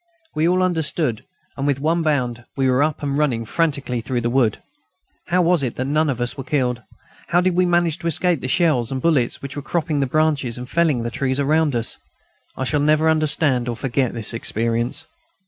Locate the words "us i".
11.75-12.63